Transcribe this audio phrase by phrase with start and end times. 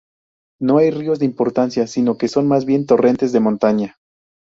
[0.59, 3.97] No hay ríos de importancia, sino que son más bien torrentes de montaña.